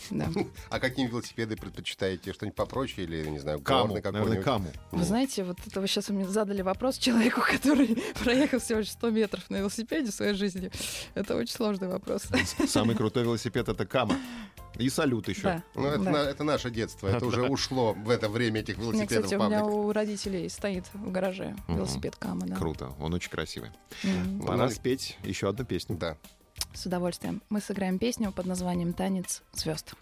Да. 0.10 0.28
А 0.70 0.80
какие 0.80 1.08
велосипеды 1.08 1.56
предпочитаете? 1.56 2.34
Что-нибудь 2.34 2.56
попроще 2.56 3.06
или, 3.08 3.28
не 3.28 3.40
знаю, 3.40 3.62
Каму, 3.62 3.94
горный 3.94 4.02
какой-нибудь? 4.02 4.44
каму. 4.44 4.68
Вы 4.92 5.04
знаете, 5.04 5.44
вот 5.44 5.58
это 5.66 5.86
сейчас 5.88 6.10
мне 6.20 6.28
задали 6.28 6.62
вопрос 6.62 6.98
человеку, 6.98 7.42
который 7.50 7.98
проехал 8.22 8.60
всего 8.60 8.80
лишь 8.80 8.92
100 8.92 9.10
метров 9.12 9.50
на 9.50 9.58
велосипеде 9.58 10.12
в 10.12 10.14
своей 10.14 10.34
жизни. 10.34 10.72
Это 11.14 11.36
очень 11.36 11.54
сложный 11.54 11.88
вопрос. 11.88 12.24
Самый 12.68 12.96
крутой 12.96 13.24
велосипед 13.24 13.70
это 13.70 13.86
кама. 13.86 14.18
И 14.78 14.90
салют 14.90 15.28
еще. 15.28 15.42
Да. 15.44 15.64
Ну, 15.76 15.88
это, 15.88 16.04
да. 16.04 16.12
на- 16.12 16.18
это 16.18 16.44
наше 16.44 16.70
детство. 16.70 17.08
Это 17.08 17.26
уже 17.26 17.44
ушло 17.44 17.94
в 17.94 18.10
это 18.10 18.30
время 18.30 18.62
этих 18.62 18.78
велосипедов 18.78 19.26
кстати, 19.26 19.42
у 19.42 19.46
меня 19.46 19.66
у 19.66 19.92
родителей 19.92 20.48
стоит 20.50 20.86
в 20.94 21.12
гараже 21.12 21.56
велосипед 21.68 22.16
Кама, 22.18 22.46
да. 22.46 22.56
Круто, 22.56 22.94
он 23.00 23.14
очень 23.14 23.30
красивый. 23.32 23.72
Мгм. 24.04 24.42
Пора 24.46 24.66
Ну, 24.66 24.70
спеть 24.70 25.18
еще 25.24 25.50
одну 25.50 25.66
песню. 25.66 25.98
Да. 25.98 26.18
С 26.74 26.86
удовольствием. 26.86 27.42
Мы 27.50 27.62
сыграем 27.62 27.98
песню 27.98 28.32
под 28.32 28.46
названием 28.46 28.94
«Танец 28.94 29.42
звезд». 29.54 29.94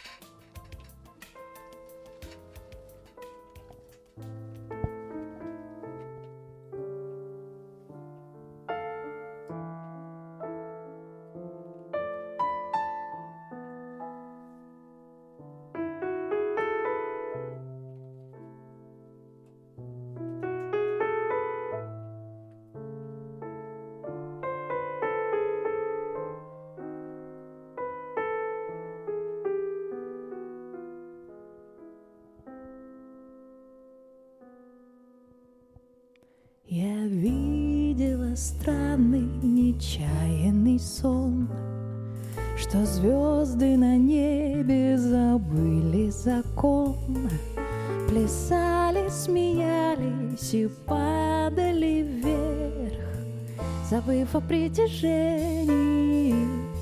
Притяжении 54.58 56.36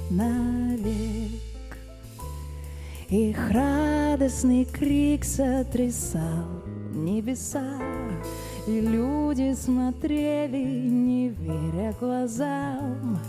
навек. 0.09 1.77
Их 3.09 3.51
радостный 3.51 4.65
крик 4.65 5.25
сотрясал 5.25 6.63
небеса, 6.93 7.79
И 8.67 8.79
люди 8.79 9.53
смотрели, 9.53 10.63
не 10.87 11.29
веря 11.29 11.93
глазам, 11.99 13.19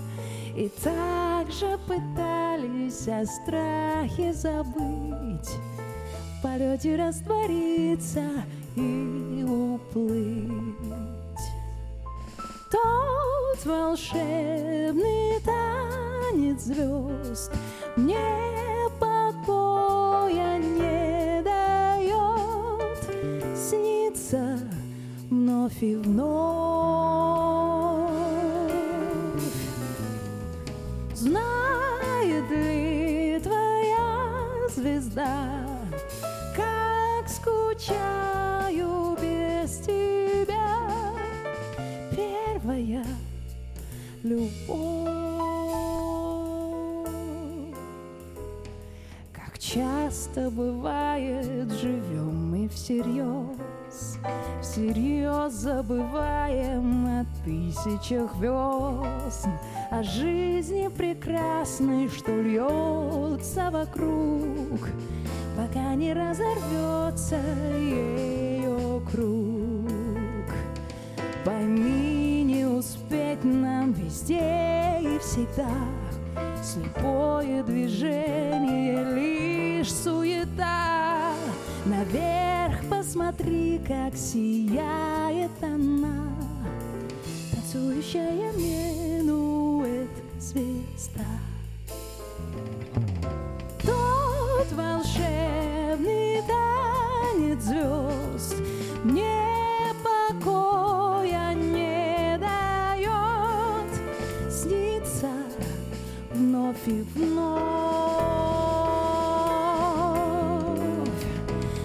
И 0.56 0.70
также 0.82 1.78
пытались 1.86 3.08
о 3.08 3.26
страхе 3.26 4.32
забыть, 4.32 5.50
В 6.38 6.42
полете 6.42 6.96
раствориться 6.96 8.24
и 8.76 9.44
уплыть. 9.44 11.15
Тот 12.68 13.64
волшебный 13.64 15.40
танец 15.44 16.62
звезд 16.62 17.52
мне 17.94 18.18
покоя 18.98 20.58
не 20.58 21.42
дает 21.42 22.98
снится 23.56 24.58
вновь 25.30 25.80
и 25.80 25.94
вновь. 25.94 26.56
Знает 31.14 32.50
ли 32.50 33.40
твоя 33.42 34.68
звезда, 34.74 35.66
любовь. 44.26 45.08
Как 49.32 49.58
часто 49.58 50.50
бывает, 50.50 51.70
живем 51.72 52.50
мы 52.50 52.68
всерьез, 52.68 54.18
всерьез 54.60 55.52
забываем 55.52 57.06
о 57.06 57.26
тысячах 57.44 58.34
весн, 58.36 59.50
о 59.90 60.02
жизни 60.02 60.88
прекрасной, 60.88 62.08
что 62.08 62.32
льется 62.32 63.70
вокруг, 63.70 64.88
пока 65.56 65.94
не 65.94 66.12
разорвется 66.12 67.38
ее 67.78 69.00
круг. 69.10 69.86
Пойми, 71.44 72.15
успеть 72.86 73.42
нам 73.44 73.92
везде 73.92 74.98
и 75.00 75.18
всегда. 75.18 75.70
Слепое 76.62 77.62
движение, 77.64 79.02
лишь 79.14 79.92
суета. 79.92 81.32
Наверх 81.84 82.80
посмотри, 82.88 83.80
как 83.86 84.14
сияет 84.16 85.50
она. 85.62 86.28
Танцующая 87.52 88.52
минует 88.52 90.10
звезда. 90.38 91.24
Тот 93.82 94.72
волшебный 94.72 96.42
танец 96.46 97.62
звезд 97.62 98.65
вновь 106.76 106.88
и 106.88 107.02
вновь. 107.14 107.56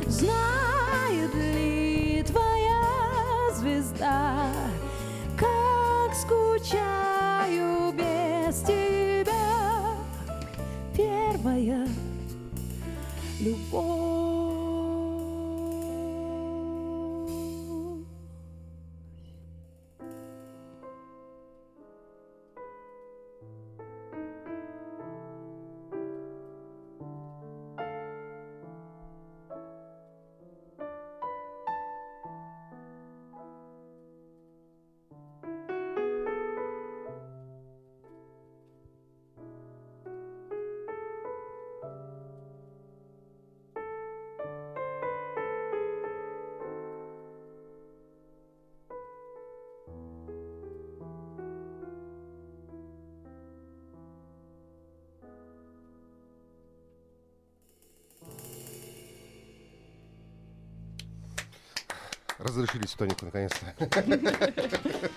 Знает 0.07 1.33
ли 1.33 2.23
твоя 2.27 3.51
звезда 3.55 4.47
Как 5.37 6.15
скучаю 6.15 7.93
без 7.93 8.61
тебя? 8.61 9.95
Первая 10.95 11.87
любовь 13.39 14.10
Разрешили 62.43 62.85
тонику 62.97 63.25
наконец-то. 63.25 63.73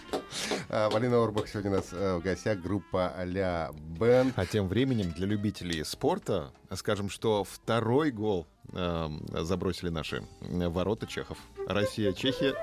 А, 0.69 0.91
Полина 0.91 1.23
Орбах 1.23 1.47
сегодня 1.49 1.71
у 1.71 1.75
нас 1.75 1.87
э, 1.93 2.17
в 2.17 2.21
гостях 2.23 2.59
группа 2.59 3.09
а-ля 3.17 3.71
Бенд. 3.99 4.33
А 4.37 4.45
тем 4.47 4.67
временем 4.67 5.13
для 5.13 5.27
любителей 5.27 5.85
спорта 5.85 6.51
скажем, 6.75 7.09
что 7.09 7.45
второй 7.45 8.11
гол 8.11 8.47
э, 8.73 9.09
забросили 9.43 9.91
наши 9.91 10.25
ворота 10.41 11.07
чехов. 11.07 11.39
Россия-Чехия. 11.69 12.55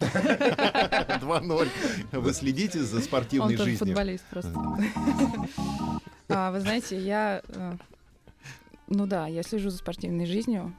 2-0. 0.00 1.68
Вы 2.12 2.32
следите 2.34 2.82
за 2.82 2.96
Он 2.96 3.02
спортивной 3.02 3.56
тоже 3.56 3.70
жизнью? 3.70 3.86
футболист 3.86 4.24
просто. 4.30 4.52
А, 6.28 6.50
Вы 6.50 6.60
знаете, 6.60 6.98
я... 7.00 7.42
э, 7.48 7.76
Ну 8.88 9.06
да, 9.06 9.26
я 9.28 9.42
слежу 9.42 9.70
за 9.70 9.78
спортивной 9.78 10.26
жизнью, 10.26 10.74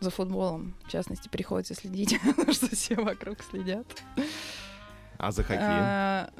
за 0.00 0.10
футболом. 0.10 0.74
В 0.86 0.90
частности, 0.90 1.28
приходится 1.28 1.74
следить, 1.74 2.18
потому 2.26 2.52
что 2.52 2.74
все 2.74 2.96
вокруг 2.96 3.38
следят. 3.42 3.86
А 5.18 5.30
за 5.30 5.42
хоккей? 5.42 5.58
А, 5.62 6.30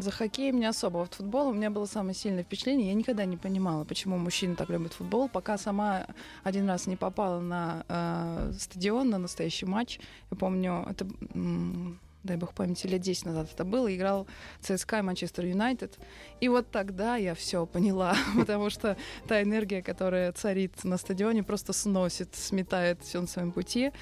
За 0.00 0.10
хоккеем 0.10 0.58
не 0.60 0.66
особо. 0.66 0.98
Вот 0.98 1.14
футбол 1.14 1.48
у 1.48 1.52
меня 1.54 1.70
было 1.70 1.86
самое 1.86 2.14
сильное 2.14 2.42
впечатление. 2.44 2.88
Я 2.88 2.94
никогда 2.94 3.24
не 3.24 3.36
понимала, 3.36 3.84
почему 3.84 4.18
мужчины 4.18 4.56
так 4.56 4.68
любят 4.70 4.92
футбол, 4.92 5.28
пока 5.28 5.56
сама 5.58 6.06
один 6.44 6.68
раз 6.68 6.86
не 6.86 6.96
попала 6.96 7.40
на 7.40 7.84
э, 7.88 8.52
стадион, 8.58 9.10
на 9.10 9.18
настоящий 9.18 9.66
матч. 9.66 10.00
Я 10.30 10.36
помню, 10.36 10.86
это, 10.90 11.06
м, 11.34 11.98
дай 12.24 12.36
бог 12.36 12.54
памяти, 12.54 12.86
лет 12.86 13.00
10 13.00 13.26
назад 13.26 13.48
это 13.52 13.64
было, 13.64 13.94
играл 13.94 14.26
ЦСКА 14.60 14.98
и 14.98 15.02
Манчестер 15.02 15.44
Юнайтед. 15.44 15.98
И 16.40 16.48
вот 16.48 16.70
тогда 16.70 17.16
я 17.16 17.34
все 17.34 17.66
поняла, 17.66 18.16
потому 18.36 18.70
что 18.70 18.96
та 19.28 19.42
энергия, 19.42 19.82
которая 19.82 20.32
царит 20.32 20.84
на 20.84 20.96
стадионе, 20.96 21.42
просто 21.42 21.72
сносит, 21.72 22.34
сметает 22.34 23.02
все 23.02 23.20
на 23.20 23.26
своем 23.26 23.52
пути. 23.52 23.92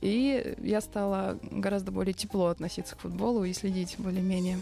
И 0.00 0.56
я 0.60 0.80
стала 0.80 1.38
гораздо 1.42 1.92
более 1.92 2.12
тепло 2.12 2.46
относиться 2.46 2.96
к 2.96 3.00
футболу 3.00 3.44
и 3.44 3.52
следить 3.52 3.94
более-менее. 3.98 4.60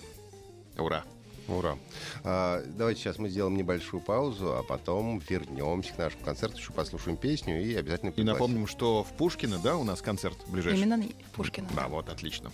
Ура. 0.79 1.03
Ура. 1.49 1.77
А, 2.23 2.63
давайте 2.77 3.01
сейчас 3.01 3.19
мы 3.19 3.29
сделаем 3.29 3.57
небольшую 3.57 4.01
паузу, 4.01 4.55
а 4.57 4.63
потом 4.63 5.21
вернемся 5.29 5.95
к 5.95 5.99
нашему 5.99 6.25
концерту, 6.25 6.59
еще 6.59 6.73
послушаем 6.73 7.17
песню 7.17 7.61
и 7.61 7.75
обязательно 7.75 8.11
И 8.11 8.13
пригласим. 8.13 8.33
напомним, 8.35 8.67
что 8.67 9.03
в 9.03 9.13
Пушкино, 9.17 9.59
да, 9.59 9.77
у 9.77 9.83
нас 9.83 10.01
концерт 10.03 10.37
ближайший? 10.47 10.83
Именно 10.83 11.03
в 11.03 11.31
Пушкино. 11.33 11.69
Да, 11.75 11.89
вот, 11.89 12.09
отлично. 12.09 12.53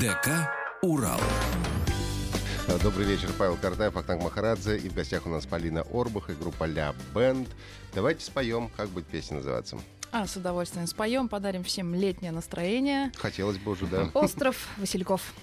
ДК 0.00 0.48
«Урал». 0.82 1.20
А, 2.68 2.78
Добрый 2.78 3.04
вечер, 3.04 3.28
Павел 3.38 3.56
Картаев, 3.56 3.96
Ахтанг 3.96 4.22
Махарадзе. 4.22 4.78
И 4.78 4.88
в 4.88 4.94
гостях 4.94 5.26
у 5.26 5.28
нас 5.28 5.44
Полина 5.44 5.84
Орбах 5.92 6.30
и 6.30 6.32
группа 6.32 6.64
Ля 6.64 6.94
Бенд. 7.14 7.48
Давайте 7.94 8.24
споем, 8.24 8.70
как 8.76 8.88
будет 8.88 9.06
песня 9.06 9.36
называться. 9.36 9.78
А, 10.12 10.26
с 10.26 10.36
удовольствием 10.36 10.86
споем, 10.86 11.28
подарим 11.28 11.64
всем 11.64 11.94
летнее 11.94 12.32
настроение. 12.32 13.12
Хотелось 13.16 13.58
бы 13.58 13.72
уже, 13.72 13.86
да. 13.86 14.08
Остров 14.14 14.68
Васильков. 14.78 15.34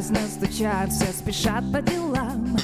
Безрадостно 0.00 0.46
стучат, 0.46 0.90
все 0.92 1.12
спешат 1.12 1.72
по 1.72 1.82
делам. 1.82 2.56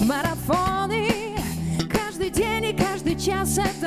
Марафоны 0.00 1.36
Каждый 1.88 2.30
день 2.30 2.64
и 2.64 2.72
каждый 2.72 3.14
час 3.14 3.58
этот 3.58 3.77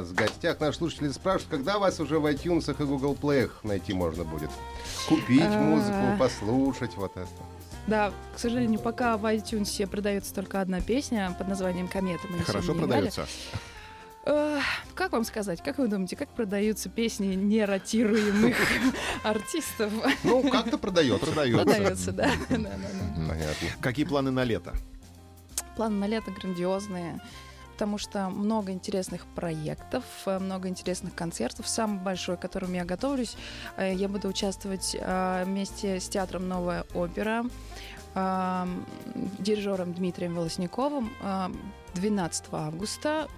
нас 0.00 0.08
в 0.08 0.14
гостях. 0.14 0.60
Наши 0.60 0.78
слушатели 0.78 1.08
спрашивают, 1.10 1.50
когда 1.50 1.78
вас 1.78 2.00
уже 2.00 2.18
в 2.18 2.26
iTunes 2.26 2.70
и 2.70 2.84
Google 2.84 3.14
Play 3.20 3.50
найти 3.62 3.92
можно 3.92 4.24
будет? 4.24 4.50
Купить 5.08 5.42
А. 5.42 5.60
музыку, 5.60 6.18
послушать 6.18 6.94
вот 6.96 7.16
это. 7.16 7.28
Да, 7.86 8.12
к 8.34 8.38
сожалению, 8.38 8.80
пока 8.80 9.16
в 9.16 9.24
iTunes 9.24 9.86
продается 9.86 10.34
только 10.34 10.60
одна 10.60 10.80
песня 10.80 11.34
под 11.38 11.48
названием 11.48 11.88
«Комета». 11.88 12.26
Мы 12.28 12.40
Хорошо 12.40 12.74
продается. 12.74 13.26
Как 14.94 15.12
вам 15.12 15.24
сказать, 15.24 15.62
как 15.62 15.78
вы 15.78 15.88
думаете, 15.88 16.14
как 16.14 16.28
продаются 16.28 16.90
песни 16.90 17.28
неротируемых 17.34 18.56
артистов? 19.22 19.90
Ну, 20.22 20.50
как-то 20.50 20.76
продается. 20.76 21.26
Продается. 21.32 22.12
Да. 22.12 22.30
Понятно. 22.50 23.68
Какие 23.80 24.04
планы 24.04 24.30
на 24.30 24.44
лето? 24.44 24.74
Планы 25.76 25.96
на 25.96 26.06
лето 26.06 26.30
грандиозные, 26.30 27.20
потому 27.78 27.96
что 27.96 28.28
много 28.28 28.72
интересных 28.72 29.24
проектов, 29.36 30.02
э, 30.26 30.40
много 30.40 30.68
интересных 30.68 31.14
концертов. 31.14 31.68
Самый 31.68 32.00
большой, 32.00 32.36
к 32.36 32.40
которому 32.40 32.74
я 32.74 32.84
готовлюсь, 32.84 33.36
э, 33.76 33.94
я 33.94 34.08
буду 34.08 34.26
участвовать 34.28 34.96
э, 34.98 35.44
вместе 35.46 36.00
с 36.00 36.08
театром 36.08 36.48
«Новая 36.48 36.84
опера», 36.94 37.44
дирижером 39.38 39.92
Дмитрием 39.92 40.34
Волосниковым 40.34 41.12
э, 41.22 41.50
12 41.94 42.46
августа 42.52 43.28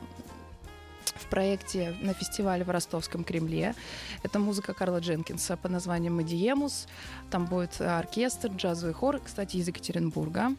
в 1.20 1.26
проекте 1.26 1.94
на 2.00 2.14
фестивале 2.14 2.64
в 2.64 2.70
Ростовском 2.70 3.24
Кремле. 3.24 3.74
Это 4.22 4.38
музыка 4.38 4.74
Карла 4.74 4.98
Дженкинса 4.98 5.56
под 5.56 5.70
названием 5.70 6.16
«Мадиемус». 6.16 6.86
Там 7.30 7.46
будет 7.46 7.80
э, 7.80 7.86
оркестр, 7.86 8.48
джазовый 8.48 8.94
хор, 8.94 9.20
кстати, 9.24 9.56
из 9.56 9.68
Екатеринбурга. 9.68 10.48
Мгм. 10.48 10.56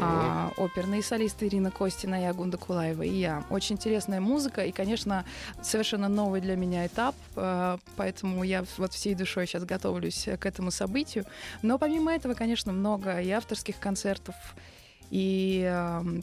А, 0.00 0.52
оперные 0.56 1.02
солисты 1.02 1.46
Ирина 1.46 1.70
Костина 1.70 2.22
и 2.22 2.24
Агунда 2.24 2.58
Кулаева 2.58 3.02
и 3.02 3.14
я. 3.14 3.44
Очень 3.50 3.76
интересная 3.76 4.20
музыка 4.20 4.64
и, 4.64 4.72
конечно, 4.72 5.24
совершенно 5.62 6.08
новый 6.08 6.40
для 6.40 6.56
меня 6.56 6.86
этап, 6.86 7.14
э, 7.36 7.78
поэтому 7.96 8.44
я 8.44 8.64
вот 8.78 8.92
всей 8.92 9.14
душой 9.14 9.46
сейчас 9.46 9.64
готовлюсь 9.64 10.28
к 10.38 10.46
этому 10.46 10.70
событию. 10.70 11.24
Но 11.62 11.78
помимо 11.78 12.12
этого, 12.12 12.34
конечно, 12.34 12.72
много 12.72 13.20
и 13.20 13.30
авторских 13.30 13.78
концертов, 13.78 14.34
и 15.10 15.62
эм, 15.64 16.22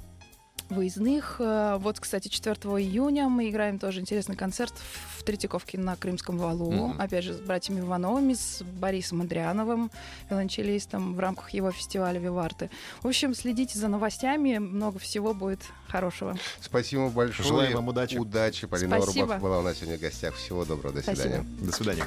выездных. 0.69 1.37
Э, 1.39 1.77
Вот, 1.79 1.99
кстати, 1.99 2.27
4 2.27 2.55
июня 2.55 3.29
мы 3.29 3.49
играем 3.49 3.79
тоже 3.79 4.01
интересный 4.01 4.35
концерт 4.35 4.73
в 5.17 5.23
Третьяковке 5.23 5.77
на 5.77 5.95
Крымском 5.95 6.37
валу. 6.37 6.71
Мгм. 6.71 7.01
Опять 7.01 7.23
же, 7.23 7.33
с 7.33 7.39
братьями 7.39 7.81
Ивановыми, 7.81 8.33
с 8.33 8.61
Борисом 8.63 9.21
Андриановым, 9.21 9.91
виолончелистом 10.29 11.13
в 11.15 11.19
рамках 11.19 11.51
его 11.51 11.71
фестиваля 11.71 12.19
«Виварты». 12.19 12.69
В 13.01 13.07
общем, 13.07 13.33
следите 13.33 13.77
за 13.77 13.87
новостями, 13.87 14.57
много 14.57 14.99
всего 14.99 15.33
будет 15.33 15.59
хорошего. 15.87 16.37
Спасибо 16.61 17.09
большое. 17.09 17.47
Желаем 17.47 17.75
вам 17.75 17.87
удачи. 17.89 18.17
Удачи. 18.17 18.67
Полина 18.67 19.01
Спасибо. 19.01 19.37
Была 19.37 19.59
у 19.59 19.61
нас 19.61 19.77
сегодня 19.77 19.97
в 19.97 20.01
гостях. 20.01 20.35
Всего 20.35 20.65
доброго. 20.65 20.95
До 20.95 21.01
Спасибо. 21.01 21.21
свидания. 21.21 21.45
До 21.59 21.71
свидания. 21.71 22.03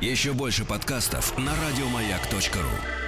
Еще 0.00 0.34
больше 0.34 0.64
подкастов 0.64 1.36
на 1.38 1.52
радиомаяк.ру. 1.54 3.05